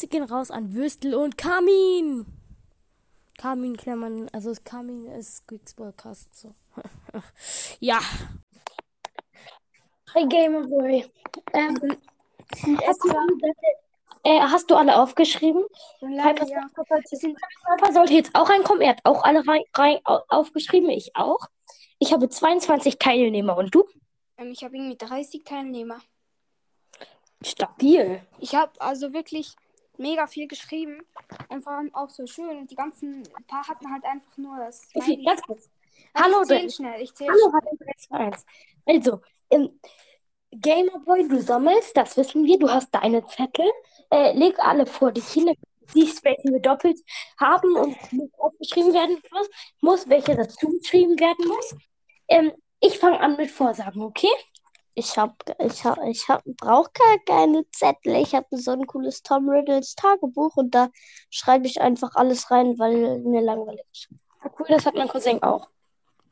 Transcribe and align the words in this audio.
Grüße 0.00 0.08
gehen 0.08 0.22
raus 0.22 0.50
an 0.50 0.72
Würstel 0.72 1.14
und 1.14 1.36
Kamin. 1.36 2.24
Kamin 3.36 3.76
Klammern, 3.76 4.30
also 4.32 4.50
Kamin 4.64 5.04
ist 5.08 5.36
Squeaks 5.36 5.74
Podcast. 5.74 6.34
So. 6.34 6.54
ja. 7.80 7.98
Hi 10.14 10.26
Gamerboy. 10.26 11.04
Ähm, 11.52 11.98
hast, 12.86 13.04
du, 13.04 13.14
äh, 14.24 14.40
hast 14.40 14.70
du 14.70 14.74
alle 14.74 14.96
aufgeschrieben? 14.96 15.66
Leider, 16.00 16.46
ja. 16.46 16.66
Papa 16.74 17.92
sollte 17.92 18.14
jetzt 18.14 18.34
auch 18.34 18.48
reinkommen. 18.48 18.80
Er 18.80 18.92
hat 18.92 19.00
auch 19.04 19.22
alle 19.22 19.46
rein, 19.46 19.64
rein, 19.74 19.98
aufgeschrieben. 20.04 20.88
Ich 20.88 21.14
auch. 21.14 21.46
Ich 21.98 22.14
habe 22.14 22.30
22 22.30 22.98
Teilnehmer. 22.98 23.54
Und 23.58 23.74
du? 23.74 23.84
Ähm, 24.38 24.50
ich 24.50 24.64
habe 24.64 24.78
irgendwie 24.78 24.96
30 24.96 25.44
Teilnehmer. 25.44 26.00
Stabil. 27.42 28.22
Ich 28.38 28.54
habe 28.54 28.72
also 28.80 29.12
wirklich 29.12 29.56
mega 30.00 30.26
viel 30.26 30.48
geschrieben 30.48 31.02
und 31.48 31.62
vor 31.62 31.74
allem 31.74 31.94
auch 31.94 32.08
so 32.08 32.26
schön. 32.26 32.58
Und 32.58 32.70
die 32.70 32.74
ganzen 32.74 33.22
paar 33.46 33.66
hatten 33.68 33.92
halt 33.92 34.04
einfach 34.04 34.36
nur 34.36 34.56
das. 34.58 34.88
Okay, 34.94 35.22
ganz 35.24 35.42
kurz. 35.42 35.70
Hallo, 36.14 36.42
ich 36.42 36.48
zähl 36.48 36.70
schnell. 36.70 37.02
Ich 37.02 37.14
zähl 37.14 37.28
Hallo, 37.28 37.50
schnell. 37.50 37.60
Hallo, 37.62 37.76
3, 37.78 37.92
2, 37.98 38.18
1. 38.18 38.46
Also, 38.86 39.20
im 39.50 39.80
Gamerboy, 40.52 41.28
du 41.28 41.40
sammelst, 41.40 41.96
das 41.96 42.16
wissen 42.16 42.44
wir, 42.44 42.58
du 42.58 42.68
hast 42.68 42.90
deine 42.90 43.24
Zettel. 43.26 43.70
Äh, 44.10 44.32
leg 44.36 44.58
alle 44.58 44.86
vor 44.86 45.12
dich 45.12 45.28
hin, 45.28 45.54
siehst, 45.92 46.24
welche 46.24 46.48
wir 46.48 46.60
doppelt 46.60 46.98
haben 47.38 47.76
und 47.76 47.96
aufgeschrieben 48.38 48.92
werden 48.92 49.22
muss, 49.30 49.48
muss 49.80 50.08
welche 50.08 50.34
dazu 50.34 50.68
geschrieben 50.68 51.18
werden 51.20 51.46
muss. 51.46 51.74
Ähm, 52.28 52.52
ich 52.80 52.98
fange 52.98 53.20
an 53.20 53.36
mit 53.36 53.50
Vorsagen, 53.50 54.02
okay? 54.02 54.32
Ich 54.94 55.16
hab, 55.16 55.42
ich 55.60 55.84
hab, 55.84 55.98
ich 56.04 56.28
hab, 56.28 56.42
brauch 56.44 56.92
gar 56.92 57.18
keine 57.24 57.64
Zettel. 57.70 58.16
Ich 58.16 58.34
habe 58.34 58.46
so 58.50 58.72
ein 58.72 58.86
cooles 58.86 59.22
Tom 59.22 59.48
Riddles 59.48 59.94
Tagebuch 59.94 60.56
und 60.56 60.74
da 60.74 60.90
schreibe 61.30 61.66
ich 61.66 61.80
einfach 61.80 62.14
alles 62.16 62.50
rein, 62.50 62.78
weil 62.78 63.20
mir 63.20 63.40
langweilig 63.40 63.84
ist. 63.92 64.08
Ah, 64.40 64.50
cool, 64.58 64.66
das 64.68 64.86
hat 64.86 64.94
mein 64.94 65.08
Cousin 65.08 65.42
auch. 65.42 65.68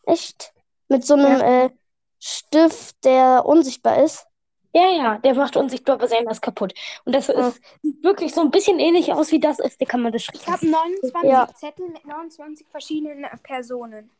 Echt? 0.05 0.53
Mit 0.89 1.05
so 1.05 1.15
einem 1.15 1.41
äh, 1.41 1.71
Stift, 2.19 3.05
der 3.05 3.45
unsichtbar 3.47 4.03
ist. 4.03 4.27
Ja, 4.75 4.89
ja, 4.91 5.19
der 5.19 5.35
macht 5.35 5.57
unsichtbar, 5.57 5.95
aber 5.95 6.09
sein 6.09 6.27
was 6.27 6.41
kaputt. 6.41 6.75
Und 7.05 7.15
das 7.15 7.29
Ja. 7.29 7.49
ist, 7.49 7.61
sieht 7.83 8.03
wirklich 8.03 8.35
so 8.35 8.41
ein 8.43 8.51
bisschen 8.51 8.79
ähnlich 8.79 9.13
aus, 9.13 9.31
wie 9.33 9.41
das 9.41 9.59
ist. 9.59 9.81
Der 9.81 9.87
kann 9.87 10.03
man 10.03 10.13
das 10.13 10.27
Ich 10.33 10.47
habe 10.47 10.67
29 10.69 11.31
Ja. 11.31 11.49
Zettel 11.55 11.89
mit 11.89 12.05
29 12.07 12.67
verschiedenen 12.69 13.27
Personen. 13.43 14.11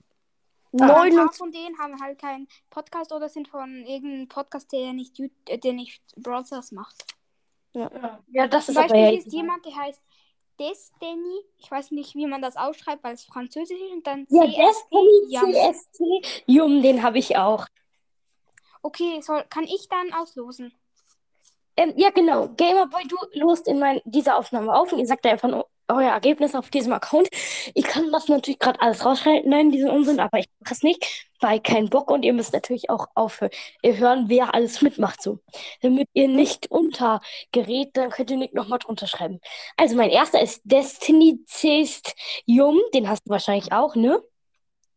Aber 0.73 1.01
ein 1.03 1.15
Neun 1.15 1.27
paar 1.27 1.33
von 1.33 1.51
denen 1.51 1.79
haben 1.79 2.01
halt 2.01 2.19
keinen 2.21 2.49
Podcast 2.71 3.13
oder 3.13 3.29
sind 3.29 3.49
von 3.49 3.85
irgendeinem 3.87 4.29
Podcast, 4.29 4.73
der 4.73 4.93
nicht, 4.93 5.19
äh, 5.49 5.59
der 5.59 5.73
nicht 5.73 6.03
Browsers 6.17 6.73
macht. 6.73 7.05
Ja, 7.73 8.47
das 8.49 8.67
Zum 8.67 8.73
ist 8.73 8.79
aber 8.79 8.89
Beispiel 8.89 9.01
ja 9.01 9.09
hier 9.11 9.19
ist 9.19 9.33
jemand, 9.33 9.65
der 9.65 9.77
heißt 9.77 10.03
Destiny. 10.59 11.45
Ich 11.59 11.71
weiß 11.71 11.93
nicht, 11.93 12.15
wie 12.15 12.27
man 12.27 12.43
das 12.43 12.57
ausschreibt, 12.57 13.05
weil 13.05 13.15
es 13.15 13.25
französisch 13.25 13.79
ist. 13.79 13.93
Und 13.93 14.07
dann 14.07 14.27
Ja, 14.31 14.45
CST. 14.45 14.91
Destiny. 15.29 16.23
CST. 16.23 16.43
Jum, 16.47 16.83
den 16.83 17.03
habe 17.03 17.19
ich 17.19 17.37
auch. 17.37 17.67
Okay, 18.83 19.21
soll, 19.21 19.45
kann 19.49 19.65
ich 19.65 19.89
dann 19.89 20.13
auslosen? 20.13 20.73
Ähm, 21.77 21.93
ja, 21.97 22.11
genau. 22.11 22.49
Gamerboy, 22.57 23.05
du 23.07 23.17
lost 23.35 23.69
in 23.69 23.79
mein, 23.79 24.01
dieser 24.05 24.37
Aufnahme 24.37 24.75
auf 24.75 24.93
und 24.93 24.99
ihr 24.99 25.07
sagt 25.07 25.25
einfach 25.27 25.49
nur 25.49 25.69
euer 25.89 26.11
Ergebnis 26.11 26.55
auf 26.55 26.71
diesem 26.71 26.93
Account. 26.93 27.29
Ich 27.75 27.85
kann 27.85 28.11
das 28.13 28.29
natürlich 28.29 28.59
gerade 28.59 28.81
alles 28.81 29.05
rausschalten, 29.05 29.51
nein, 29.51 29.71
diesen 29.71 29.91
Unsinn, 29.91 30.21
aber 30.21 30.39
ich 30.39 30.47
mache 30.61 30.75
es 30.75 30.83
nicht, 30.83 31.27
weil 31.41 31.61
kein 31.61 31.89
Bock 31.89 32.11
und 32.11 32.25
ihr 32.25 32.33
müsst 32.33 32.53
natürlich 32.53 32.91
auch 32.91 33.07
aufhören, 33.15 33.51
wer 33.83 34.55
alles 34.55 34.83
mitmacht 34.83 35.23
so. 35.23 35.39
Damit 35.83 36.09
ihr 36.13 36.29
nicht 36.29 36.71
untergerät, 36.71 37.91
dann 37.95 38.11
könnt 38.11 38.31
ihr 38.31 38.37
nicht 38.37 38.55
nochmal 38.55 38.79
drunter 38.79 39.07
schreiben. 39.07 39.41
Also 39.77 39.97
mein 39.97 40.11
erster 40.11 40.41
ist 40.41 40.61
Destiny 40.65 41.41
Cest 41.47 42.15
Jum, 42.47 42.79
den 42.95 43.09
hast 43.09 43.27
du 43.27 43.31
wahrscheinlich 43.31 43.73
auch, 43.73 43.95
ne? 43.95 44.23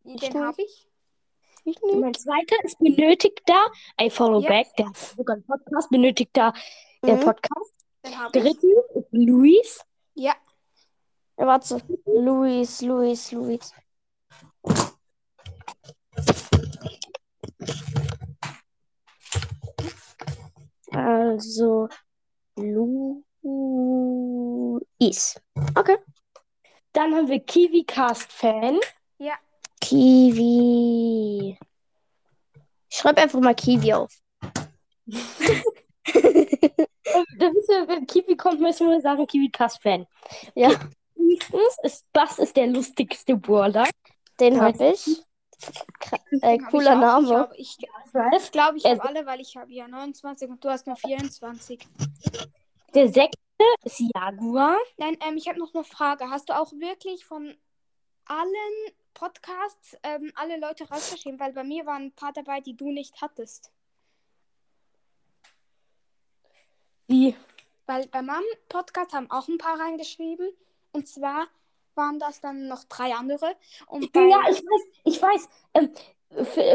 Den 0.03 0.43
habe 0.43 0.61
ich. 0.63 0.87
Ich 1.63 1.77
mein 1.93 2.15
zweiter 2.15 2.55
ist 2.63 2.79
Benötigter, 2.79 3.67
I 4.01 4.09
Follow 4.09 4.41
Ja. 4.41 4.49
Back, 4.49 4.75
der 4.77 4.87
hat 4.87 4.97
sogar 4.97 5.35
einen 5.35 5.45
Podcast, 5.45 5.89
Benötigter 5.91 6.53
äh, 7.03 7.13
Mhm. 7.13 7.19
Podcast. 7.19 7.71
Den 8.03 8.17
habe 8.17 8.35
ich. 8.35 8.43
Dritten 8.43 8.71
ist 8.95 9.07
Luis. 9.11 9.85
Ja. 10.15 10.33
Ja, 11.41 11.47
warte. 11.47 11.81
Luis, 12.05 12.81
Luis, 12.83 13.31
Luis. 13.31 13.73
Also, 20.91 21.89
Luis. 22.57 23.23
Okay. 25.73 25.97
Dann 26.93 27.15
haben 27.15 27.27
wir 27.27 27.39
Kiwi 27.39 27.85
Cast 27.85 28.31
Fan. 28.31 28.79
Kiwi. 29.79 31.57
Ich 32.87 32.97
schreibe 32.97 33.21
einfach 33.21 33.39
mal 33.39 33.55
Kiwi 33.55 33.93
auf. 33.93 34.15
Da 35.07 35.13
wissen 37.47 37.67
wir, 37.67 37.87
wenn 37.87 38.05
Kiwi 38.05 38.37
kommt, 38.37 38.61
müssen 38.61 38.91
wir 38.91 39.01
sagen 39.01 39.25
Kiwi 39.25 39.49
Cast 39.49 39.81
Fan. 39.81 40.05
Ja, 40.53 40.69
Nächstens 41.31 41.77
ist 41.83 42.11
Bass 42.13 42.39
ist 42.39 42.55
der 42.57 42.67
lustigste 42.67 43.35
Brawler. 43.35 43.87
den 44.39 44.59
habe 44.61 44.91
ich. 44.93 45.07
Äh, 46.41 46.57
Den 46.57 46.63
hab 46.65 46.71
cooler 46.71 46.91
ich 46.93 46.97
auch. 46.97 47.21
Name. 47.21 47.49
Ich, 47.55 47.77
hab- 47.77 48.05
ich, 48.07 48.15
Ralph. 48.15 48.43
ich 48.43 48.51
glaube, 48.51 48.77
ich 48.77 48.85
habe 48.85 49.03
alle, 49.03 49.25
weil 49.25 49.39
ich 49.41 49.55
habe 49.55 49.71
ja 49.71 49.87
29 49.87 50.49
und 50.49 50.63
du 50.65 50.69
hast 50.69 50.87
nur 50.87 50.95
24. 50.95 51.87
Der 52.95 53.07
sechste 53.07 53.37
ist 53.83 54.01
Jaguar. 54.15 54.77
Nein, 54.97 55.17
ähm, 55.27 55.37
ich 55.37 55.47
habe 55.47 55.59
noch 55.59 55.73
eine 55.75 55.83
Frage. 55.83 56.29
Hast 56.29 56.49
du 56.49 56.57
auch 56.59 56.71
wirklich 56.73 57.25
von 57.25 57.55
allen 58.25 58.93
Podcasts 59.13 59.95
ähm, 60.03 60.31
alle 60.35 60.57
Leute 60.59 60.89
rausgeschrieben? 60.89 61.39
Weil 61.39 61.53
bei 61.53 61.63
mir 61.63 61.85
waren 61.85 62.05
ein 62.05 62.11
paar 62.15 62.33
dabei, 62.33 62.59
die 62.61 62.75
du 62.75 62.91
nicht 62.91 63.21
hattest. 63.21 63.71
Wie? 67.07 67.35
Weil 67.85 68.07
bei 68.07 68.21
meinem 68.21 68.43
Podcast 68.69 69.13
haben 69.13 69.29
auch 69.29 69.47
ein 69.47 69.57
paar 69.57 69.79
reingeschrieben. 69.79 70.49
Und 70.93 71.07
zwar 71.07 71.47
waren 71.95 72.19
das 72.19 72.41
dann 72.41 72.67
noch 72.67 72.83
drei 72.85 73.13
andere. 73.13 73.55
Und 73.87 74.15
Ja, 74.15 74.41
ich 74.49 74.61
weiß, 74.61 74.81
ich 75.05 75.21
weiß. 75.21 75.49
Ähm, 75.73 75.93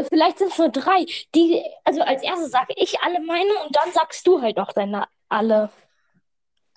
vielleicht 0.09 0.37
sind 0.37 0.51
es 0.51 0.57
nur 0.57 0.69
drei. 0.69 1.05
Die, 1.33 1.63
also 1.83 2.01
als 2.01 2.23
erstes 2.23 2.51
sage 2.51 2.73
ich 2.77 2.99
alle 3.01 3.19
meine 3.21 3.51
und 3.65 3.75
dann 3.75 3.91
sagst 3.91 4.25
du 4.27 4.41
halt 4.41 4.57
noch 4.57 4.71
deine 4.73 5.07
alle. 5.29 5.69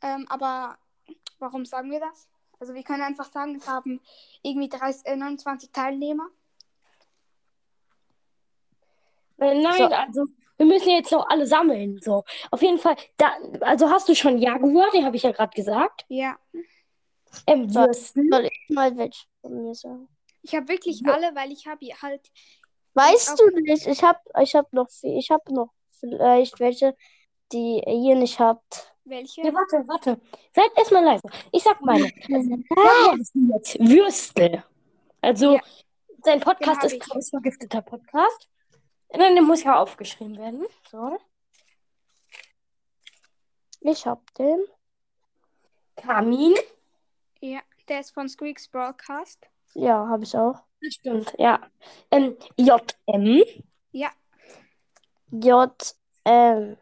ähm, 0.03 0.27
aber 0.28 0.78
warum 1.39 1.65
sagen 1.65 1.91
wir 1.91 2.01
das? 2.01 2.28
Also 2.59 2.75
wir 2.75 2.83
können 2.83 3.03
einfach 3.03 3.31
sagen, 3.31 3.57
es 3.57 3.69
haben 3.69 4.01
irgendwie 4.43 4.69
30, 4.69 5.07
äh, 5.07 5.17
29 5.17 5.71
Teilnehmer. 5.72 6.28
Äh, 9.39 9.55
nein, 9.61 9.78
So. 9.78 9.84
also 9.87 10.25
wir 10.59 10.67
müssen 10.67 10.91
jetzt 10.91 11.11
noch 11.12 11.27
alle 11.28 11.47
sammeln. 11.47 11.99
So. 12.03 12.25
Auf 12.51 12.61
jeden 12.62 12.78
Fall, 12.78 12.97
da, 13.17 13.33
also 13.61 13.89
hast 13.91 14.09
du 14.09 14.15
schon 14.15 14.39
Jaguar, 14.39 14.91
den 14.91 15.05
habe 15.07 15.17
ich 15.17 15.22
ja 15.22 15.33
gerade 15.33 15.55
gesagt. 15.55 16.05
Ja. 16.09 16.39
Ähm, 17.46 17.68
So. 17.68 17.80
Würstel. 17.80 18.26
Soll 18.30 18.44
ich 18.46 18.66
mal 18.68 18.96
welche 18.96 19.26
von 19.41 19.62
mir 19.64 19.74
sagen? 19.74 20.08
Ich 20.42 20.54
habe 20.54 20.68
wirklich 20.68 21.00
Ja. 21.00 21.12
alle, 21.14 21.34
weil 21.34 21.52
ich 21.52 21.66
habe 21.66 21.86
halt 22.02 22.30
Weißt 22.94 23.38
du 23.38 23.60
nicht? 23.60 23.86
Ich 23.86 24.02
habe 24.02 24.18
ich 24.42 24.54
hab 24.54 24.72
noch, 24.72 24.91
viel- 24.91 25.16
ich 25.16 25.30
habe 25.30 25.52
noch 25.54 25.72
vielleicht 26.00 26.58
welche, 26.58 26.96
die 27.52 27.80
ihr 27.86 28.16
nicht 28.16 28.38
habt. 28.41 28.92
welche. 29.04 29.42
Ja, 29.42 29.52
warte, 29.54 29.86
warte. 29.88 30.20
Seid 30.54 30.70
erstmal 30.76 31.04
leise. 31.04 31.22
Ich 31.52 31.62
sag 31.62 31.80
meine. 31.82 32.04
Also, 32.32 33.78
Würstel. 33.78 34.62
Also, 35.21 35.54
Ja. 35.54 35.60
sein 36.24 36.41
Podcast 36.41 36.84
ist. 36.84 37.00
Chaos 37.00 37.30
vergifteter 37.30 37.83
Podcast. 37.83 38.48
Nein, 39.12 39.34
der 39.34 39.42
muss 39.42 39.62
ja 39.65 39.76
aufgeschrieben 39.80 40.36
werden. 40.38 40.65
So. 40.91 41.18
ich 43.83 44.06
hab 44.06 44.33
den. 44.34 44.60
Kamin. 45.97 46.54
Ja, 47.41 47.60
der 47.89 48.01
ist 48.01 48.13
von 48.13 48.28
Squeaks 48.28 48.69
Broadcast. 48.69 49.47
Ja, 49.75 50.07
habe 50.09 50.25
ich 50.25 50.37
auch. 50.37 50.63
Das 50.83 50.95
stimmt, 50.95 51.34
ja. 51.39 51.60
Ähm, 52.10 52.37
JM. 52.57 53.45
Ja, 53.92 54.10
J, 55.33 55.97
ähm. 56.25 56.77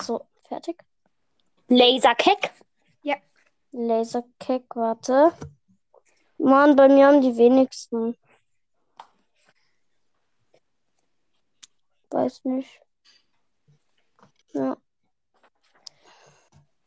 So, 0.00 0.26
fertig. 0.48 0.84
Laserkeck. 1.68 2.52
Laserkick, 3.72 4.74
warte. 4.74 5.32
Mann, 6.38 6.76
bei 6.76 6.88
mir 6.88 7.08
haben 7.08 7.20
die 7.20 7.36
wenigsten. 7.36 8.16
Weiß 12.10 12.44
nicht. 12.44 12.80
Ja. 14.54 14.76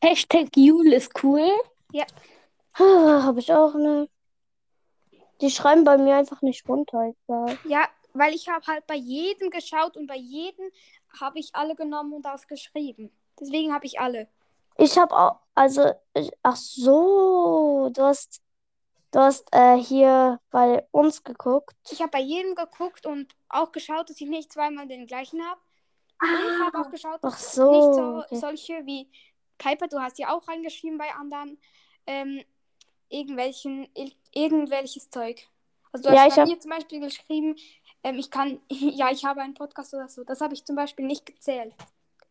Hashtag 0.02 0.56
Jule 0.56 0.96
ist 0.96 1.22
cool. 1.22 1.50
Ah, 2.74 3.22
habe 3.24 3.40
ich 3.40 3.52
auch 3.52 3.74
ne. 3.74 4.08
Die 5.40 5.50
schreiben 5.50 5.84
bei 5.84 5.98
mir 5.98 6.16
einfach 6.16 6.42
nicht 6.42 6.68
runter. 6.68 7.12
Egal. 7.26 7.58
ja, 7.64 7.88
weil 8.12 8.34
ich 8.34 8.48
habe 8.48 8.66
halt 8.66 8.86
bei 8.86 8.94
jedem 8.94 9.50
geschaut 9.50 9.96
und 9.96 10.06
bei 10.06 10.16
jedem 10.16 10.70
habe 11.20 11.38
ich 11.38 11.54
alle 11.54 11.74
genommen 11.74 12.12
und 12.12 12.26
aufgeschrieben. 12.26 13.10
Deswegen 13.38 13.72
habe 13.72 13.86
ich 13.86 13.98
alle. 14.00 14.28
Ich 14.76 14.96
habe 14.98 15.16
auch, 15.16 15.40
also, 15.54 15.92
ich, 16.14 16.30
ach 16.42 16.56
so, 16.56 17.90
du 17.92 18.02
hast, 18.02 18.40
du 19.10 19.18
hast 19.18 19.48
äh, 19.52 19.76
hier 19.76 20.40
bei 20.50 20.86
uns 20.90 21.22
geguckt. 21.22 21.74
Ich 21.90 22.00
habe 22.00 22.10
bei 22.10 22.20
jedem 22.20 22.54
geguckt 22.54 23.06
und 23.06 23.34
auch 23.48 23.72
geschaut, 23.72 24.10
dass 24.10 24.20
ich 24.20 24.28
nicht 24.28 24.52
zweimal 24.52 24.86
den 24.86 25.06
gleichen 25.06 25.42
habe. 25.42 25.60
Und 26.22 26.66
habe 26.66 26.78
auch 26.86 26.90
geschaut, 26.90 27.20
Ach 27.22 27.30
dass 27.30 27.54
so, 27.54 27.70
nicht 27.70 27.94
so, 27.94 28.18
okay. 28.18 28.36
solche 28.36 28.86
wie 28.86 29.10
Piper, 29.60 29.88
du 29.88 30.00
hast 30.00 30.18
ja 30.18 30.34
auch 30.34 30.48
reingeschrieben 30.48 30.98
bei 30.98 31.10
anderen, 31.14 31.58
ähm, 32.06 32.42
irgendwelchen, 33.08 33.88
ir 33.96 34.10
irgendwelches 34.34 35.10
Zeug. 35.10 35.46
Also 35.92 36.08
du 36.08 36.14
Ja, 36.14 36.22
hast 36.22 36.28
ich 36.30 36.36
bei 36.36 36.42
hab- 36.42 36.48
mir 36.48 36.60
zum 36.60 36.70
Beispiel 36.70 37.00
geschrieben, 37.00 37.56
ähm, 38.04 38.16
ich 38.18 38.30
kann, 38.30 38.60
ja, 38.70 39.10
ich 39.10 39.24
habe 39.24 39.42
einen 39.42 39.54
Podcast 39.54 39.94
oder 39.94 40.08
so. 40.08 40.24
Das 40.24 40.40
habe 40.40 40.54
ich 40.54 40.64
zum 40.64 40.76
Beispiel 40.76 41.06
nicht 41.06 41.26
gezählt. 41.26 41.74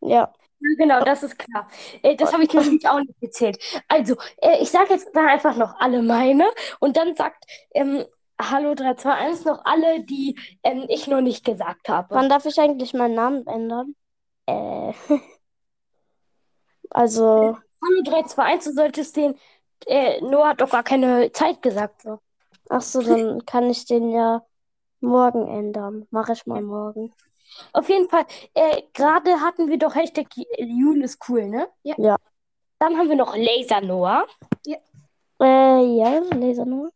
Ja, 0.02 0.32
Ja, 0.62 0.74
genau, 0.78 1.04
das 1.04 1.22
ist 1.22 1.38
klar. 1.38 1.68
Äh, 2.02 2.16
das 2.16 2.32
habe 2.32 2.44
ich 2.44 2.52
natürlich 2.52 2.88
auch 2.88 3.00
nicht 3.00 3.18
gezählt. 3.20 3.58
Also, 3.88 4.16
äh, 4.38 4.62
ich 4.62 4.70
sage 4.70 4.94
jetzt 4.94 5.10
dann 5.14 5.26
einfach 5.28 5.56
noch 5.56 5.74
alle 5.80 6.02
meine 6.02 6.50
und 6.80 6.96
dann 6.96 7.14
sagt 7.16 7.44
ähm, 7.74 8.04
Hallo 8.40 8.74
321 8.74 9.44
noch 9.46 9.64
alle, 9.64 10.02
die 10.04 10.38
ähm, 10.62 10.86
ich 10.88 11.06
noch 11.06 11.20
nicht 11.20 11.44
gesagt 11.44 11.88
habe. 11.90 12.14
wann 12.14 12.28
darf 12.30 12.46
ich 12.46 12.58
eigentlich 12.60 12.94
meinen 12.94 13.14
Namen 13.14 13.46
ändern? 13.46 13.94
Äh, 14.46 14.92
also, 16.90 17.56
Hallo 17.82 18.02
321, 18.04 18.64
du 18.64 18.74
solltest 18.74 19.16
den, 19.16 19.38
äh, 19.86 20.20
Noah 20.20 20.50
hat 20.50 20.60
doch 20.60 20.70
gar 20.70 20.82
keine 20.82 21.32
Zeit 21.32 21.62
gesagt. 21.62 22.02
So. 22.02 22.18
ach 22.68 22.82
so, 22.82 23.00
dann 23.02 23.44
kann 23.46 23.70
ich 23.70 23.86
den 23.86 24.10
ja 24.10 24.44
morgen 25.00 25.48
ändern. 25.48 26.06
Mache 26.10 26.32
ich 26.32 26.46
mal 26.46 26.62
morgen. 26.62 27.12
Auf 27.72 27.88
jeden 27.88 28.08
Fall, 28.08 28.26
äh, 28.54 28.82
gerade 28.92 29.40
hatten 29.40 29.68
wir 29.68 29.78
doch 29.78 29.94
Hashtag 29.94 30.28
Jule 30.58 31.04
ist 31.04 31.18
cool, 31.28 31.48
ne? 31.48 31.68
Ja. 31.82 31.94
Ja. 31.98 32.16
Dann 32.78 32.96
haben 32.96 33.08
wir 33.08 33.16
noch 33.16 33.36
Laser 33.36 33.80
Noah. 33.80 34.26
Äh, 34.66 35.96
ja, 35.96 36.18
Laser 36.34 36.64
nur. 36.64 36.90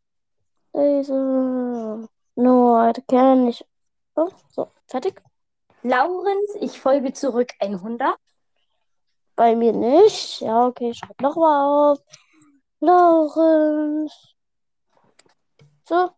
Laser. 0.73 2.08
Nur, 2.37 2.93
kenne 3.08 3.50
ich. 3.50 3.64
Oh, 4.17 4.29
so, 4.50 4.69
fertig? 4.87 5.20
Laurenz, 5.82 6.56
ich 6.61 6.81
folge 6.81 7.12
zurück 7.12 7.52
100. 7.61 8.17
Bei 9.36 9.56
mir 9.56 9.72
nicht. 9.72 10.40
Ja, 10.40 10.66
okay, 10.66 10.94
schreib 10.94 11.20
noch 11.20 11.36
mal 11.36 11.92
auf. 11.92 11.98
Lorenz. 12.81 14.12
So. 15.88 16.10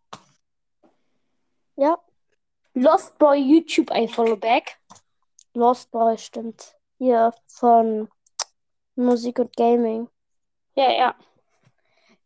Ja, 1.77 1.99
Lost 2.79 3.19
Boy 3.19 3.39
YouTube 3.39 3.91
ein 3.91 4.07
Follow 4.07 4.37
back. 4.37 4.77
Lost 5.55 5.91
Boy 5.91 6.19
stimmt. 6.19 6.77
Hier 6.99 7.33
von 7.47 8.07
Musik 8.97 9.39
und 9.39 9.57
Gaming. 9.57 10.11
Ja, 10.75 10.93
ja. 10.93 11.15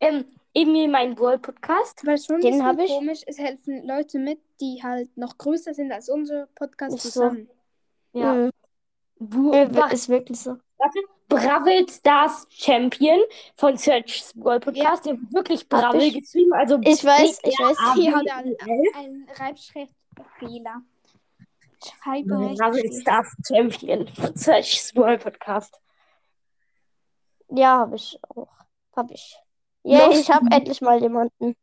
Ähm, 0.01 0.25
Emil, 0.53 0.89
mein 0.89 1.17
World 1.21 1.43
Podcast. 1.43 2.05
Weil 2.05 2.15
es 2.15 2.27
schon 2.27 2.41
Den 2.41 2.51
bisschen 2.51 2.67
hab 2.67 2.81
ich. 2.81 2.91
komisch, 2.91 3.21
es 3.27 3.39
helfen 3.39 3.87
Leute 3.87 4.19
mit, 4.19 4.41
die 4.61 4.83
halt 4.83 5.17
noch 5.17 5.39
größer 5.39 5.73
sind 5.73 5.93
als 5.93 6.09
unser 6.09 6.49
Podcast 6.57 6.97
Ist 6.97 7.03
so. 7.05 7.11
zusammen. 7.11 7.49
Ja. 8.13 8.35
Mhm. 8.35 9.53
Äh, 9.53 9.69
Bra 9.69 9.87
Ist 9.93 10.09
wirklich 10.09 10.41
so. 10.41 10.57
Warte. 10.81 10.99
Bravel 11.29 11.89
Stars 11.89 12.47
Champion 12.51 13.21
von 13.57 13.77
Search 13.77 14.33
World 14.35 14.65
Podcast. 14.65 15.07
Der 15.07 15.13
hat 15.13 15.21
wirklich 15.31 15.69
Bravel 15.69 16.03
ich. 16.03 16.15
geschrieben. 16.21 16.53
Also 16.55 16.79
Ich 16.83 17.05
weiß, 17.05 17.41
ich 17.45 17.59
weiß. 17.59 17.77
Hier 17.95 18.17
hat 18.17 18.27
er 18.27 18.37
einen, 18.37 19.29
Reibschriftfehler. 19.37 20.83
Bravel. 22.05 22.93
Stars 23.01 23.35
Champion 23.47 24.09
von 24.09 24.35
Search 24.37 24.91
World 24.97 25.23
Podcast. 25.23 25.81
Ja, 27.49 27.79
habe 27.79 27.97
ich 27.97 28.19
auch. 28.29 28.49
Hab 28.97 29.11
ich. 29.11 29.37
Ja, 29.83 30.07
Lost- 30.07 30.21
ich 30.21 30.31
habe 30.31 30.47
endlich 30.51 30.81
mal 30.81 31.01
jemanden. 31.01 31.57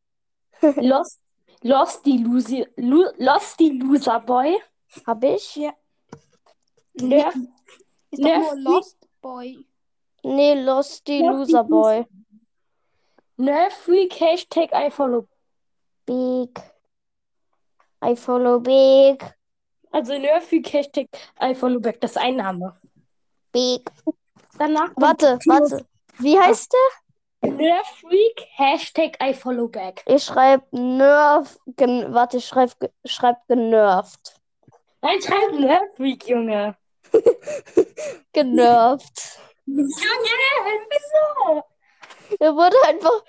Lost, 0.61 1.21
Lost, 1.61 2.05
die 2.05 2.17
Loser, 2.17 2.65
Lu, 2.77 3.03
Lost 3.17 3.59
die 3.59 3.69
Loser 3.79 4.19
Boy. 4.21 4.57
Hab 5.05 5.23
ich? 5.23 5.55
Ja. 5.55 5.73
Nerf, 6.95 7.35
Ist 8.09 8.23
doch 8.23 8.27
Nerf- 8.27 8.55
nur 8.55 8.73
Lost 8.73 9.06
Boy. 9.21 9.65
Nee, 10.23 10.53
Lost 10.55 11.07
die 11.07 11.21
Lost 11.21 11.49
die 11.49 11.53
Loser 11.53 11.63
Boy. 11.63 12.05
Nerf 13.37 13.73
Freak, 13.73 14.19
Hashtag 14.19 14.71
I 14.73 14.89
follow. 14.89 15.27
Big. 16.05 16.59
I 18.03 18.15
follow 18.15 18.59
Big. 18.59 19.23
Also 19.91 20.17
Nerf 20.17 20.47
Freak, 20.47 20.73
Hashtag 20.73 21.07
I 21.41 21.53
follow 21.53 21.79
back. 21.79 22.01
Das 22.01 22.11
ist 22.11 22.17
ein 22.17 22.37
Name. 22.37 22.75
Big. 23.51 23.89
Danach 24.57 24.89
Warte, 24.95 25.39
warte. 25.45 25.85
Wie 26.17 26.39
heißt 26.39 26.73
der? 26.73 27.51
Nerf 27.51 27.87
Freak, 28.01 28.47
Hashtag 28.55 29.17
I 29.21 29.33
follow 29.33 29.67
back. 29.67 30.03
Ich 30.07 30.23
schreibe 30.23 30.65
Nerf. 30.71 31.59
Warte, 31.77 32.37
ich 32.37 32.45
schreibe 32.47 32.91
schreib 33.05 33.37
genervt. 33.47 34.39
Nein, 35.01 35.21
schreib 35.21 35.51
Nerf 35.51 35.95
Freak, 35.95 36.27
Junge. 36.27 36.75
Genervt. 38.33 39.39
Junge, 39.65 39.87
wieso? 40.89 41.63
Er 42.39 42.55
wurde 42.55 42.75
einfach, 42.85 43.23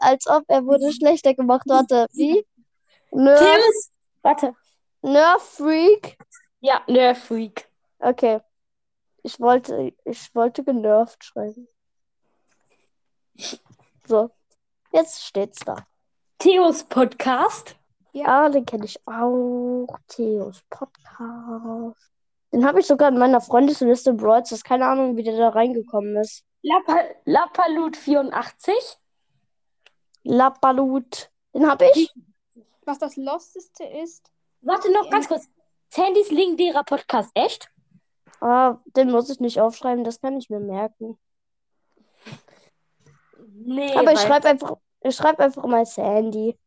als 0.00 0.26
ob 0.26 0.44
er 0.48 0.64
wurde 0.64 0.92
schlechter 0.92 1.34
gemacht. 1.34 1.64
Warte, 1.66 2.06
wie? 2.12 2.46
Nerf, 3.10 3.38
Theos. 3.40 3.90
Warte. 4.22 4.54
Nerf 5.02 5.42
Freak. 5.42 6.18
Ja, 6.60 6.82
Nerf 6.86 7.24
Freak. 7.24 7.68
Okay. 7.98 8.40
Ich 9.22 9.38
wollte, 9.38 9.92
ich 10.04 10.34
wollte 10.34 10.64
genervt 10.64 11.24
schreiben. 11.24 11.68
So. 14.06 14.30
Jetzt 14.92 15.24
steht's 15.24 15.60
da. 15.60 15.86
Theos 16.38 16.84
Podcast. 16.84 17.76
Ja, 18.12 18.48
den 18.50 18.66
kenne 18.66 18.84
ich 18.84 18.98
auch. 19.06 19.86
Theos 20.08 20.62
Podcast. 20.68 22.12
Den 22.52 22.66
habe 22.66 22.80
ich 22.80 22.86
sogar 22.86 23.08
in 23.08 23.18
meiner 23.18 23.40
Freundesliste 23.40 24.12
Brawl 24.12 24.44
Stars. 24.44 24.62
Keine 24.62 24.86
Ahnung, 24.86 25.16
wie 25.16 25.22
der 25.22 25.36
da 25.36 25.48
reingekommen 25.48 26.16
ist. 26.16 26.44
Lappa, 26.62 27.00
Lappalut 27.24 27.96
84. 27.96 28.74
Lappalut. 30.24 31.30
Den 31.54 31.68
habe 31.68 31.86
ich? 31.94 32.12
Was 32.84 32.98
das 32.98 33.16
Losteste 33.16 33.84
ist, 33.84 34.32
Warte 34.62 34.92
noch 34.92 35.10
ganz 35.10 35.28
kurz. 35.28 35.48
Sandys 35.90 36.30
legendärer 36.30 36.84
Podcast, 36.84 37.30
echt? 37.34 37.68
Ah, 38.40 38.78
den 38.96 39.10
muss 39.10 39.28
ich 39.28 39.40
nicht 39.40 39.60
aufschreiben, 39.60 40.04
das 40.04 40.20
kann 40.20 40.38
ich 40.38 40.48
mir 40.48 40.60
merken. 40.60 41.18
Nee, 43.64 43.94
Aber 43.94 44.12
ich 44.12 44.20
schreibe 44.20 44.48
einfach, 44.48 44.76
ich 45.02 45.14
schreibe 45.14 45.40
einfach 45.40 45.64
mal 45.66 45.84
Sandy. 45.84 46.58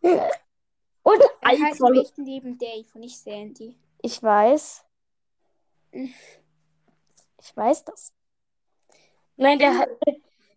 Und 0.00 1.20
er 1.40 1.50
heißt 1.50 1.82
echten 1.82 2.24
Leben 2.24 2.58
Dave 2.58 2.86
und 2.94 3.00
nicht 3.00 3.18
Sandy. 3.18 3.76
Ich 4.02 4.22
weiß. 4.22 4.85
Ich 7.40 7.56
weiß 7.56 7.84
das. 7.84 8.12
Nein, 9.36 9.58
der 9.58 9.78
hat. 9.78 9.88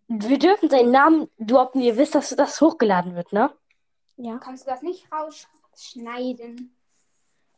Wir 0.08 0.38
dürfen 0.38 0.68
seinen 0.68 0.90
Namen 0.90 1.30
droppen. 1.38 1.80
Ihr 1.80 1.96
wisst, 1.96 2.14
dass 2.14 2.30
das 2.30 2.60
hochgeladen 2.60 3.14
wird, 3.14 3.32
ne? 3.32 3.52
Ja. 4.16 4.38
Kannst 4.38 4.66
du 4.66 4.70
das 4.70 4.82
nicht 4.82 5.06
rausschneiden? 5.12 6.76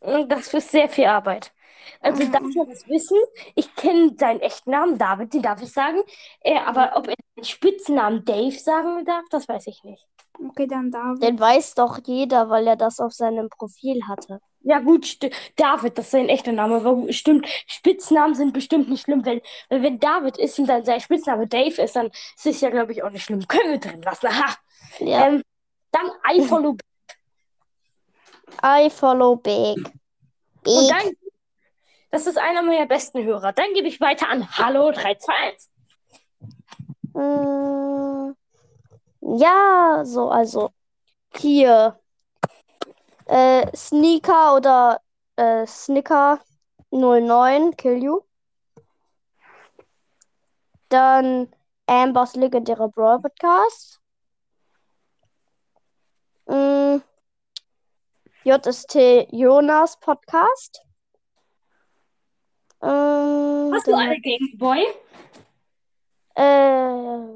Das 0.00 0.52
ist 0.52 0.70
sehr 0.70 0.88
viel 0.88 1.06
Arbeit. 1.06 1.52
Also, 2.00 2.24
Mhm. 2.24 2.32
darf 2.32 2.42
man 2.42 2.68
das 2.68 2.86
wissen? 2.88 3.16
Ich 3.54 3.74
kenne 3.74 4.14
seinen 4.18 4.40
echten 4.40 4.70
Namen, 4.70 4.98
David, 4.98 5.32
den 5.32 5.42
darf 5.42 5.62
ich 5.62 5.72
sagen. 5.72 6.02
Äh, 6.40 6.58
aber 6.58 6.92
ob 6.96 7.08
er 7.08 7.14
den 7.36 7.44
Spitznamen 7.44 8.24
Dave 8.24 8.56
sagen 8.58 9.04
darf, 9.04 9.24
das 9.30 9.48
weiß 9.48 9.66
ich 9.68 9.82
nicht. 9.82 10.06
Okay, 10.48 10.66
dann 10.66 10.90
David. 10.90 11.22
Den 11.22 11.38
weiß 11.40 11.74
doch 11.74 11.98
jeder, 12.04 12.50
weil 12.50 12.66
er 12.66 12.76
das 12.76 13.00
auf 13.00 13.12
seinem 13.12 13.48
Profil 13.48 14.02
hatte. 14.08 14.40
Ja, 14.64 14.78
gut, 14.78 15.18
David, 15.56 15.98
das 15.98 16.06
ist 16.06 16.10
sein 16.12 16.28
echter 16.28 16.52
Name. 16.52 16.76
Aber 16.76 17.12
stimmt, 17.12 17.46
Spitznamen 17.66 18.34
sind 18.34 18.52
bestimmt 18.52 18.88
nicht 18.88 19.02
schlimm. 19.02 19.24
Weil, 19.26 19.42
weil 19.68 19.82
wenn 19.82 19.98
David 19.98 20.38
ist 20.38 20.58
und 20.58 20.66
dann 20.66 20.84
sein 20.84 21.00
Spitzname 21.00 21.46
Dave 21.46 21.82
ist, 21.82 21.96
dann 21.96 22.06
ist 22.06 22.46
es 22.46 22.60
ja, 22.60 22.70
glaube 22.70 22.92
ich, 22.92 23.02
auch 23.02 23.10
nicht 23.10 23.24
schlimm. 23.24 23.46
Können 23.48 23.72
wir 23.72 23.78
drin 23.80 24.02
lassen. 24.02 24.26
Aha. 24.26 24.56
Ja. 25.00 25.26
Ähm, 25.28 25.42
dann. 25.90 26.06
I 26.24 26.42
follow 28.90 29.36
Big. 29.36 29.76
Und 29.76 29.92
Big. 30.62 30.88
dann, 30.88 31.12
das 32.10 32.26
ist 32.26 32.38
einer 32.38 32.62
meiner 32.62 32.86
besten 32.86 33.24
Hörer. 33.24 33.52
Dann 33.52 33.72
gebe 33.74 33.88
ich 33.88 34.00
weiter 34.00 34.28
an 34.28 34.48
Hallo 34.56 34.92
321. 34.92 35.68
Mm, 37.14 38.32
ja, 39.38 40.02
so, 40.04 40.28
also 40.28 40.70
hier 41.34 41.98
äh, 43.26 43.66
Sneaker 43.76 44.56
oder 44.56 45.00
äh, 45.36 45.66
Snicker 45.66 46.40
09, 46.90 47.76
Kill 47.76 48.02
You. 48.02 48.20
Dann 50.88 51.48
Ambers 51.86 52.36
legendärer 52.36 52.88
Brawl 52.88 53.20
Podcast. 53.20 54.00
Mm, 56.46 56.98
JST 58.44 59.28
Jonas 59.30 59.98
Podcast. 60.00 60.82
Ähm, 62.82 63.70
Hast 63.72 63.86
du 63.86 63.94
alle 63.94 64.18
Gameboy? 64.20 64.84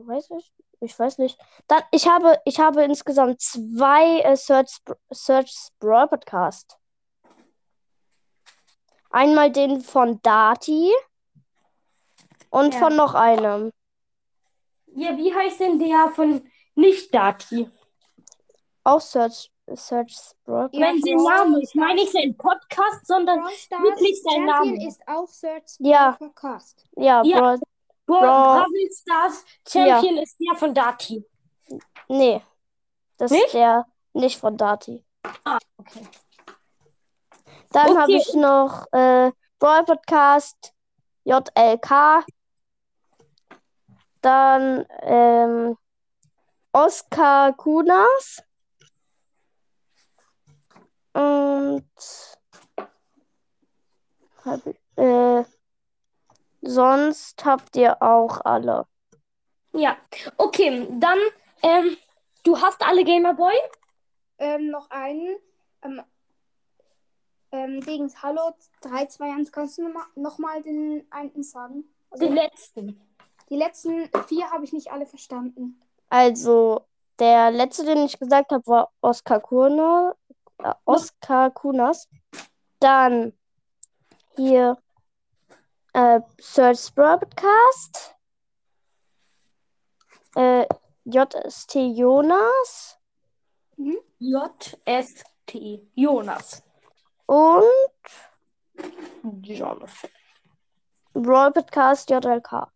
weiß 0.06 0.30
ich. 0.38 0.52
Ich 0.80 0.98
weiß 0.98 1.18
nicht. 1.18 1.38
Dann, 1.68 1.82
ich 1.90 2.06
habe, 2.06 2.38
ich 2.44 2.60
habe 2.60 2.84
insgesamt 2.84 3.40
zwei 3.40 4.20
äh, 4.20 4.36
Search, 4.36 4.78
Search 5.10 5.68
Brawl 5.78 6.08
Podcast. 6.08 6.78
Einmal 9.10 9.50
den 9.50 9.80
von 9.80 10.20
Dati 10.22 10.92
und 12.50 12.74
Ja. 12.74 12.80
von 12.80 12.96
noch 12.96 13.14
einem. 13.14 13.70
Ja, 14.88 15.16
wie 15.16 15.34
heißt 15.34 15.60
denn 15.60 15.78
der 15.78 16.10
von 16.14 16.46
Nicht-Dati? 16.74 17.70
Auch 18.84 19.00
Search, 19.00 19.50
Search 19.74 20.14
Brawl 20.44 20.68
Ja, 20.72 20.88
Wenn 20.88 21.00
sein 21.02 21.16
Name 21.16 21.62
ist, 21.62 21.74
meine 21.74 22.02
ich 22.02 22.10
sein 22.10 22.36
Podcast, 22.36 23.06
sondern 23.06 23.40
wirklich 23.44 24.22
sein 24.22 24.46
Champion 24.46 24.74
Name. 24.74 24.88
ist 24.88 25.00
auch 25.06 25.28
Search 25.28 25.76
Ja. 25.78 26.12
Podcast. 26.18 26.84
Ja, 26.96 27.22
Ja. 27.24 27.40
Brawl. 27.40 27.58
Bra 28.06 28.20
Bra- 28.20 28.54
Brawl 28.64 28.90
Stars 28.92 29.44
Champion 29.68 30.18
ist 30.18 30.36
der 30.40 30.56
von 30.56 30.72
Dati. 30.74 31.24
Nee. 32.08 32.40
Das 33.16 33.30
Nicht? 33.30 33.46
ist 33.46 33.54
der 33.54 33.86
nicht 34.12 34.38
von 34.38 34.56
Dati. 34.56 35.04
Ah, 35.44 35.58
okay. 35.78 36.06
Dann 37.72 37.88
Okay. 37.90 37.98
habe 38.00 38.12
ich 38.12 38.34
noch 38.34 38.86
äh, 38.92 39.32
Brawl 39.58 39.84
Podcast 39.84 40.72
JLK. 41.24 42.24
Dann 44.20 44.86
ähm, 45.02 45.76
Oskar 46.72 47.52
Kunas. 47.56 48.42
Und 51.12 51.90
hab, 54.44 54.60
äh, 54.96 55.44
sonst 56.62 57.44
habt 57.44 57.76
ihr 57.76 58.02
auch 58.02 58.40
alle. 58.44 58.86
Ja, 59.72 59.96
okay, 60.38 60.86
dann, 60.98 61.18
ähm, 61.62 61.96
du 62.44 62.60
hast 62.60 62.86
alle 62.86 63.04
Gamerboy? 63.04 63.54
Ähm, 64.38 64.70
noch 64.70 64.88
einen. 64.90 65.36
Ähm, 65.82 66.02
ähm, 67.52 67.80
Dings, 67.80 68.22
hallo 68.22 68.54
321, 68.82 69.52
kannst 69.52 69.78
du 69.78 69.82
noch 69.82 69.94
mal, 69.94 70.06
noch 70.14 70.38
mal 70.38 70.62
den 70.62 71.06
einen 71.10 71.42
sagen? 71.42 71.84
Also, 72.10 72.26
Den 72.26 72.34
letzten. 72.34 73.00
die 73.50 73.56
letzten 73.56 74.10
vier 74.26 74.50
habe 74.50 74.64
ich 74.64 74.72
nicht 74.72 74.90
alle 74.90 75.06
verstanden. 75.06 75.80
Also, 76.08 76.86
der 77.18 77.50
letzte, 77.50 77.84
den 77.84 78.04
ich 78.04 78.18
gesagt 78.18 78.52
habe, 78.52 78.66
war 78.66 78.90
Oskar 79.00 79.40
Kuna, 79.40 80.14
äh, 80.58 80.72
Oskar 80.84 81.50
Kunas. 81.50 82.08
Dann 82.80 83.32
hier 84.36 84.76
äh, 85.96 86.20
Search 86.38 86.94
Broadcast. 86.94 88.14
Äh, 90.36 90.66
JST 91.04 91.74
Jonas. 91.74 92.98
J-S-T. 94.18 95.88
Jonas. 95.94 96.62
Und 97.26 97.72
Jonathan. 99.42 100.10
Brawl 101.14 101.52
Podcast 101.52 102.10
JLK. 102.10 102.70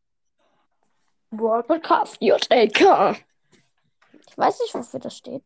World 1.33 1.67
Podcast. 1.67 2.17
J-L-K. 2.21 3.17
Ich 4.29 4.39
weiß 4.39 4.61
nicht, 4.61 4.75
wofür 4.75 5.00
das 5.00 5.17
steht. 5.17 5.45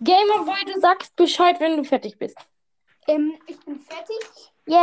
Gamerboy, 0.00 0.64
du 0.66 0.80
sagst 0.80 1.14
Bescheid, 1.14 1.60
wenn 1.60 1.76
du 1.76 1.84
fertig 1.84 2.18
bist. 2.18 2.36
Ähm, 3.06 3.34
ich 3.46 3.58
bin 3.60 3.78
fertig. 3.78 4.16
Yay! 4.66 4.76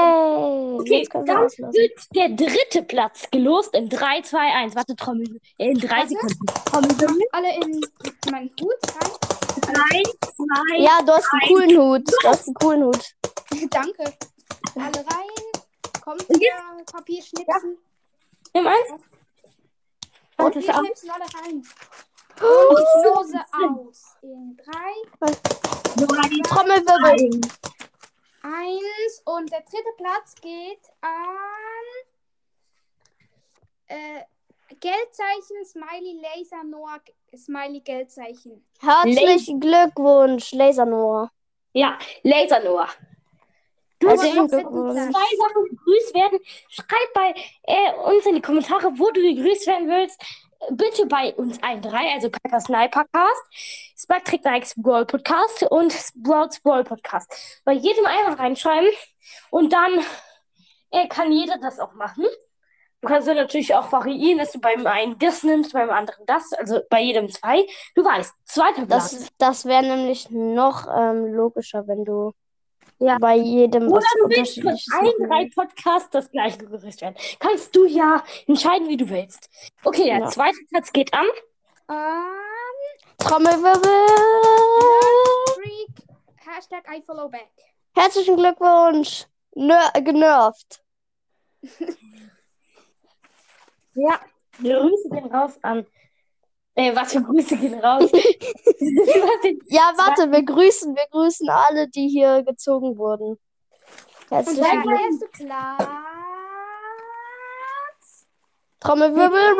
Okay, 0.79 0.99
Jetzt 0.99 1.09
können 1.09 1.25
wir 1.25 1.33
dann 1.35 1.73
wird 1.73 2.15
der 2.15 2.29
dritte 2.29 2.83
Platz 2.83 3.27
gelost 3.31 3.73
in 3.73 3.89
3, 3.89 4.21
2, 4.21 4.37
1. 4.37 4.75
Warte, 4.75 4.95
Trommel. 4.95 5.39
In 5.57 5.73
3 5.79 5.89
Warte. 5.89 6.09
Sekunden. 6.09 6.45
Trommelwirbel. 6.65 7.27
Alle 7.31 7.55
in 7.55 7.81
meinen 8.31 8.51
Hut 8.61 8.77
rein. 9.01 9.11
3, 9.61 10.03
2, 10.35 10.77
Ja, 10.83 11.01
du 11.03 11.11
hast 11.13 11.27
einen 11.33 11.41
coolen 11.47 11.77
Hut. 11.79 12.07
Du 12.21 12.27
hast 12.27 12.47
einen 12.47 12.53
coolen 12.55 12.83
Hut. 12.83 13.03
Danke. 13.71 14.03
Alle 14.75 14.97
rein. 14.97 15.61
Kommt 16.03 16.25
hier 16.37 16.51
Papierschnipsen. 16.91 17.77
nimm 18.53 18.67
eins. 18.67 18.91
Auf. 18.91 19.01
Papierschnipsen 20.37 21.09
alle 21.09 21.25
rein. 21.25 21.63
Und 22.41 22.79
ich 22.79 23.05
lose 23.05 23.39
aus. 23.51 24.15
In 24.21 24.57
drei, 24.57 24.93
Drei, 25.95 26.41
Trommelwirbel. 26.43 27.41
Eins. 28.53 29.21
Und 29.25 29.51
der 29.51 29.61
dritte 29.61 29.91
Platz 29.97 30.35
geht 30.35 30.81
an 31.01 31.11
äh, 33.87 34.23
Geldzeichen, 34.79 35.65
Smiley, 35.65 36.21
Laser, 36.21 36.63
Noah, 36.63 36.99
Smiley, 37.35 37.81
Geldzeichen. 37.81 38.65
Herzlichen 38.79 39.59
Glückwunsch, 39.59 40.51
Laser 40.53 40.85
Noah. 40.85 41.31
Ja, 41.73 41.97
Laser 42.23 42.61
Noah. 42.61 42.89
Du 43.99 44.07
darfst 44.07 44.23
Glückwunsch. 44.31 44.95
zwei 44.95 45.37
Sachen 45.37 45.63
gegrüßt 45.69 46.15
werden. 46.15 46.39
Schreib 46.69 47.13
bei 47.13 47.35
äh, 47.63 47.93
uns 48.11 48.25
in 48.25 48.35
die 48.35 48.41
Kommentare, 48.41 48.91
wo 48.97 49.11
du 49.11 49.21
gegrüßt 49.21 49.67
werden 49.67 49.87
willst. 49.87 50.19
Bitte 50.69 51.07
bei 51.07 51.33
uns 51.35 51.61
allen 51.63 51.81
drei, 51.81 52.13
also 52.13 52.29
Piper 52.29 52.59
Sniper 52.59 53.05
Cast, 53.11 53.97
Spectric 53.97 54.45
Nikes 54.45 54.73
Brawl 54.77 55.05
Podcast 55.05 55.63
und 55.63 55.91
Sprouts 55.91 56.59
Brawl 56.61 56.83
Podcast. 56.83 57.61
Bei 57.65 57.73
jedem 57.73 58.05
einmal 58.05 58.35
reinschreiben 58.35 58.89
und 59.49 59.73
dann 59.73 59.99
äh, 60.91 61.07
kann 61.07 61.31
jeder 61.31 61.57
das 61.57 61.79
auch 61.79 61.93
machen. 61.93 62.25
Du 63.01 63.07
kannst 63.07 63.27
dann 63.27 63.37
natürlich 63.37 63.73
auch 63.73 63.91
variieren, 63.91 64.37
dass 64.37 64.51
du 64.51 64.59
beim 64.59 64.85
einen 64.85 65.17
das 65.17 65.41
nimmst, 65.41 65.73
beim 65.73 65.89
anderen 65.89 66.23
das, 66.27 66.53
also 66.53 66.81
bei 66.89 67.01
jedem 67.01 67.29
zwei. 67.29 67.65
Du 67.95 68.05
weißt, 68.05 68.31
zweiter 68.45 68.85
Platz. 68.85 69.11
Das, 69.11 69.27
das 69.39 69.65
wäre 69.65 69.81
nämlich 69.81 70.29
noch 70.29 70.87
ähm, 70.87 71.33
logischer, 71.33 71.87
wenn 71.87 72.05
du 72.05 72.33
Ja. 73.01 73.17
bei 73.19 73.35
jedem 73.35 73.87
Oder 73.87 74.01
was 74.03 74.13
du 74.13 74.29
willst 74.29 74.61
von 74.61 74.77
allen 74.99 75.27
drei 75.29 75.49
Podcasts 75.53 76.09
das 76.11 76.29
gleiche 76.29 76.59
gegrüßt 76.59 77.01
werden. 77.01 77.15
Kannst 77.39 77.75
du 77.75 77.85
ja 77.85 78.23
entscheiden, 78.47 78.87
wie 78.89 78.97
du 78.97 79.09
willst. 79.09 79.49
Okay, 79.83 80.03
der 80.05 80.19
Ja. 80.19 80.27
zweite 80.29 80.57
Platz 80.69 80.91
geht 80.93 81.11
an. 81.13 81.25
Ähm, 81.89 81.95
Trommelwirbel. 83.17 83.91
Freak, 85.55 85.89
Hashtag 86.45 86.83
I 86.95 87.01
follow 87.01 87.27
back. 87.27 87.49
Herzlichen 87.95 88.37
Glückwunsch. 88.37 89.25
Ner 89.55 89.91
genervt. 90.01 90.81
Ja. 93.93 94.19
Grüße 94.57 95.09
gehen 95.09 95.25
raus 95.35 95.59
an. 95.63 95.85
Äh, 96.75 96.95
was 96.95 97.11
für 97.11 97.21
Grüße 97.21 97.57
gehen 97.57 97.79
raus? 97.79 98.09
Ja, 99.69 99.93
warte, 99.95 100.31
wir 100.31 100.43
grüßen, 100.43 100.95
wir 100.95 101.05
grüßen 101.11 101.47
alle, 101.49 101.87
die 101.87 102.07
hier 102.07 102.43
gezogen 102.43 102.97
wurden. 102.97 103.37
Erste 104.29 104.55
Platz. 104.55 104.79
Trommelwirbel. 108.79 109.53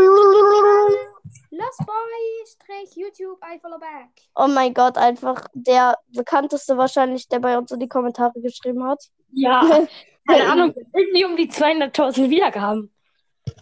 Lost 1.52 1.86
Boy, 1.86 2.46
Strich, 2.46 2.96
YouTube, 2.96 3.40
I 3.44 3.60
follow 3.60 3.78
back. 3.78 4.10
Oh 4.36 4.48
mein 4.48 4.74
Gott, 4.74 4.98
einfach 4.98 5.46
der 5.54 5.98
bekannteste 6.16 6.78
wahrscheinlich, 6.78 7.28
der 7.28 7.40
bei 7.40 7.58
uns 7.58 7.72
in 7.72 7.80
die 7.80 7.88
Kommentare 7.88 8.42
geschrieben 8.42 8.84
hat. 8.88 9.04
Ja, 9.32 9.62
keine 10.28 10.50
Ahnung, 10.50 10.74
irgendwie 10.94 11.26
um 11.26 11.36
die 11.36 11.50
200.000 11.50 12.30
Wiedergaben. 12.30 12.92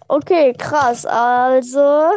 Okay, 0.08 0.54
krass. 0.54 1.06
Also, 1.06 2.12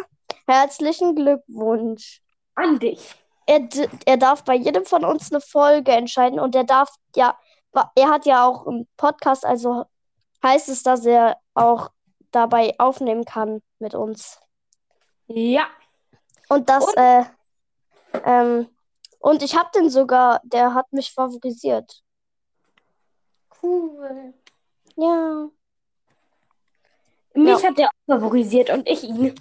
herzlichen 0.46 1.14
Glückwunsch. 1.14 2.22
An 2.54 2.78
dich. 2.78 3.14
Er, 3.46 3.68
er 4.06 4.16
darf 4.16 4.44
bei 4.44 4.54
jedem 4.54 4.84
von 4.84 5.04
uns 5.04 5.32
eine 5.32 5.40
Folge 5.40 5.92
entscheiden 5.92 6.38
und 6.38 6.54
er 6.54 6.64
darf 6.64 6.94
ja, 7.16 7.38
er 7.94 8.08
hat 8.10 8.26
ja 8.26 8.46
auch 8.46 8.66
einen 8.66 8.88
Podcast, 8.96 9.44
also 9.44 9.84
heißt 10.42 10.68
es, 10.68 10.82
dass 10.82 11.04
er 11.06 11.38
auch 11.54 11.90
dabei 12.30 12.74
aufnehmen 12.78 13.24
kann 13.24 13.62
mit 13.78 13.94
uns. 13.94 14.38
Ja. 15.26 15.66
Und 16.48 16.68
das, 16.68 16.86
Und- 16.86 16.96
äh, 16.96 17.24
ähm, 18.24 18.68
und 19.18 19.42
ich 19.42 19.56
habe 19.56 19.70
den 19.74 19.88
sogar, 19.88 20.40
der 20.44 20.74
hat 20.74 20.92
mich 20.92 21.12
favorisiert. 21.12 22.02
Cool. 23.62 24.34
Ja. 24.96 25.48
Mich 27.34 27.64
hat 27.64 27.78
der 27.78 27.88
auch 27.88 28.14
favorisiert 28.14 28.70
und 28.70 28.88
ich 28.88 29.04
ihn. 29.04 29.34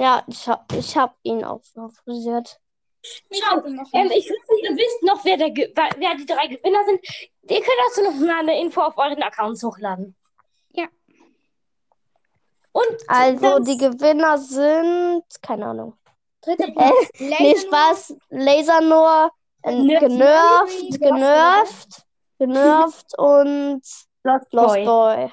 Ja, 0.00 0.22
ich 0.26 0.48
hab, 0.48 0.72
ich 0.72 0.96
hab 0.96 1.14
ihn 1.24 1.44
auch 1.44 1.62
favorisiert. 1.62 2.58
Schau, 3.02 3.56
hatte 3.56 3.70
noch 3.70 3.86
ähm, 3.92 4.08
nicht. 4.08 4.26
ich 4.26 4.30
hoffe, 4.30 4.60
ihr 4.62 4.74
wisst 4.74 5.02
noch, 5.02 5.22
wer, 5.26 5.36
der, 5.36 5.48
wer 5.50 6.14
die 6.14 6.24
drei 6.24 6.46
Gewinner 6.46 6.82
sind. 6.86 7.00
Ihr 7.42 7.60
könnt 7.60 7.76
dazu 7.86 8.02
noch 8.04 8.14
mal 8.26 8.38
eine 8.40 8.58
Info 8.62 8.80
auf 8.80 8.96
euren 8.96 9.22
Accounts 9.22 9.62
hochladen. 9.62 10.16
Ja. 10.70 10.86
Und 12.72 12.96
Also, 13.08 13.58
die 13.58 13.76
Gewinner 13.76 14.38
sind, 14.38 15.24
keine 15.42 15.66
Ahnung. 15.66 15.98
Dritter 16.40 16.68
Äh, 16.68 16.72
Platz. 16.72 16.94
Nee, 17.18 17.52
Laser 17.52 17.60
Spaß. 17.66 18.16
Laser 18.30 18.80
nur 18.80 19.30
äh, 19.64 19.98
genervt, 19.98 20.98
genervt, 20.98 22.06
genervt 22.38 23.06
und 23.18 23.82
Lost 24.22 24.52
Lost 24.52 24.74
Boy. 24.74 24.84
Boy. 24.86 25.16
Laden 25.26 25.32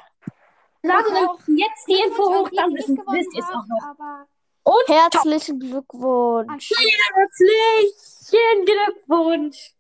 Danke 0.84 1.12
wir 1.14 1.30
auch. 1.30 1.40
jetzt 1.48 1.88
die 1.88 2.02
Info 2.06 2.24
hoch, 2.24 2.50
dann 2.54 2.74
wisst 2.74 3.34
ihr 3.34 3.44
es 3.44 3.50
auch 3.50 3.66
noch. 3.66 4.28
Und 4.68 4.88
Herzlichen 4.90 5.60
Glückwunsch. 5.62 6.72
Herzlichen 7.16 8.66
Glückwunsch. 8.66 9.74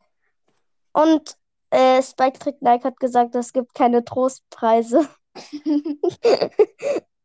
Und 0.94 1.36
äh, 1.72 2.02
Spike 2.02 2.40
Trick 2.40 2.62
Nike 2.62 2.86
hat 2.86 2.98
gesagt, 2.98 3.36
es 3.36 3.52
gibt 3.52 3.74
keine 3.74 4.06
Trostpreise. 4.06 5.10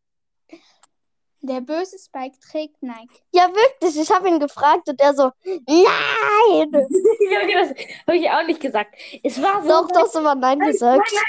Der 1.44 1.60
böse 1.60 1.98
Spike 1.98 2.38
trägt 2.38 2.80
Nike. 2.82 3.20
Ja, 3.32 3.48
wirklich. 3.48 4.00
Ich 4.00 4.10
habe 4.12 4.28
ihn 4.28 4.38
gefragt 4.38 4.88
und 4.88 5.00
er 5.00 5.12
so, 5.12 5.30
nein. 5.44 5.58
ja, 5.70 7.42
okay, 7.42 7.54
das 7.54 7.70
habe 8.06 8.16
ich 8.16 8.30
auch 8.30 8.46
nicht 8.46 8.60
gesagt. 8.60 8.94
Es 9.24 9.42
war 9.42 9.60
so. 9.60 9.68
Doch, 9.68 9.88
doch, 9.88 10.06
so 10.06 10.22
war 10.22 10.36
nein 10.36 10.58
Nein, 10.58 10.70
gesagt. 10.70 11.12
nein, 11.12 11.22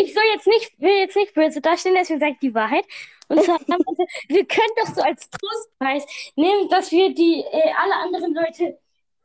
ich, 0.00 0.08
ich 0.08 0.14
soll 0.14 0.22
jetzt 0.34 0.46
nicht, 0.46 0.80
will 0.80 0.92
jetzt 0.98 1.16
nicht 1.16 1.32
böse 1.32 1.62
dastehen, 1.62 1.94
deswegen 1.94 2.20
sage 2.20 2.32
ich 2.32 2.38
die 2.40 2.54
Wahrheit. 2.54 2.84
Und 3.28 3.42
zwar, 3.42 3.58
wir 4.28 4.46
können 4.46 4.74
doch 4.76 4.94
so 4.94 5.00
als 5.00 5.30
Trostpreis 5.30 6.04
nehmen, 6.36 6.68
dass 6.68 6.90
wir 6.90 7.14
die 7.14 7.40
äh, 7.50 7.72
alle 7.78 7.94
anderen 7.94 8.34
Leute 8.34 8.78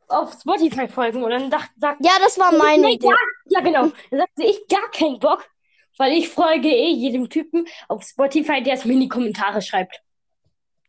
auf 0.08 0.32
Spotify 0.32 0.88
folgen. 0.88 1.22
Und 1.22 1.30
dann 1.32 1.50
dacht, 1.50 1.70
sagt 1.78 2.02
Ja, 2.02 2.12
das 2.18 2.38
war 2.38 2.52
meine 2.52 2.86
Nee, 2.86 2.94
Idee. 2.94 3.08
Ja, 3.46 3.60
genau. 3.60 3.90
Dann 4.10 4.20
sagte 4.20 4.44
ich 4.44 4.66
gar 4.68 4.90
keinen 4.90 5.18
Bock, 5.18 5.44
weil 5.98 6.12
ich 6.12 6.30
folge 6.30 6.68
eh 6.68 6.92
jedem 6.92 7.28
Typen 7.28 7.66
auf 7.88 8.02
Spotify, 8.04 8.62
der 8.62 8.74
es 8.74 8.86
mir 8.86 8.94
in 8.94 9.00
die 9.00 9.08
Kommentare 9.08 9.60
schreibt. 9.60 10.00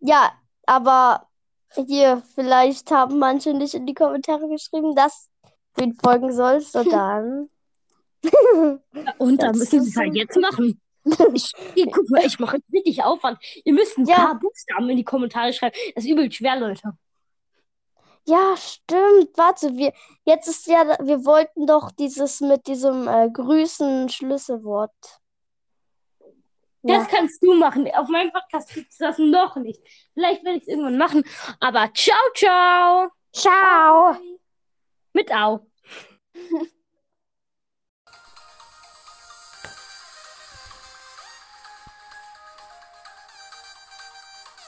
Ja, 0.02 0.32
aber 0.66 1.28
hier, 1.76 2.22
vielleicht 2.36 2.92
haben 2.92 3.20
manche 3.20 3.54
nicht 3.54 3.74
in 3.74 3.86
die 3.86 3.94
Kommentare 3.94 4.48
geschrieben, 4.50 4.96
dass 4.96 5.30
du 5.76 5.84
ihn 5.86 5.94
folgen 5.94 6.32
sollst. 6.34 6.76
Und 6.76 6.92
dann. 6.92 7.50
Und 9.18 9.42
dann 9.42 9.58
müssen 9.58 9.82
sie 9.82 9.90
es 9.90 9.96
halt 9.96 10.16
jetzt 10.16 10.38
machen. 10.38 10.80
Ich, 11.34 11.52
ihr, 11.76 11.88
guck 11.90 12.08
mal, 12.12 12.24
ich 12.24 12.38
mache 12.40 12.58
jetzt 12.58 12.72
richtig 12.72 13.04
Aufwand. 13.04 13.40
Ihr 13.64 13.74
müsst 13.74 13.98
ein 13.98 14.06
Ja. 14.06 14.16
paar 14.18 14.40
Buchstaben 14.40 14.88
in 14.90 14.98
die 14.98 15.04
Kommentare 15.04 15.52
schreiben. 15.52 15.76
Das 15.96 16.04
ist 16.04 16.10
übel 16.12 16.32
schwer, 16.32 16.60
Leute. 16.60 16.94
Ja, 18.28 18.56
stimmt. 18.56 19.36
Warte, 19.36 19.76
wir 19.78 19.94
jetzt 20.26 20.48
ist 20.48 20.68
ja, 20.68 20.98
wir 21.02 21.26
wollten 21.26 21.66
doch 21.66 21.90
dieses 21.92 22.40
mit 22.42 22.68
diesem 22.68 23.08
äh, 23.08 23.30
Grüßen 23.32 24.10
Schlüsselwort. 24.10 24.92
Das 26.84 27.04
Ja. 27.12 27.18
kannst 27.18 27.44
du 27.44 27.54
machen. 27.54 27.88
Auf 27.94 28.08
meinem 28.08 28.32
Podcast 28.32 28.70
kriegst 28.70 29.00
du 29.00 29.06
das 29.06 29.18
noch 29.20 29.56
nicht. 29.58 29.80
Vielleicht 30.14 30.44
werde 30.44 30.58
ich 30.58 30.64
es 30.64 30.68
irgendwann 30.70 30.98
machen. 30.98 31.24
Aber 31.60 31.92
ciao, 31.94 32.18
ciao. 32.36 33.10
Ciao. 33.34 34.14
Bye. 34.14 34.40
Mit 35.14 35.32
Au. 35.34 35.68